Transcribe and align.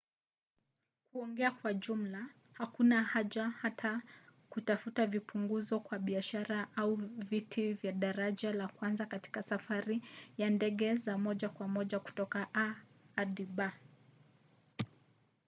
kuongea 1.11 1.51
kwa 1.51 1.73
jumla 1.73 2.29
hakuna 2.53 3.03
haja 3.03 3.41
ya 3.41 3.49
hata 3.49 4.01
kutafuta 4.49 5.05
vipunguzo 5.07 5.79
kwa 5.79 5.99
biashara 5.99 6.67
au 6.75 6.95
viti 7.17 7.73
vya 7.73 7.91
daraja 7.91 8.53
la 8.53 8.67
kwanza 8.67 9.05
katika 9.05 9.43
safari 9.43 10.01
za 10.37 10.49
ndege 10.49 10.95
za 10.95 11.17
moja 11.17 11.49
kwa 11.49 11.67
moja 11.67 11.99
toka 11.99 12.47
a 12.53 12.75
hadi 13.15 13.45
b 13.45 13.69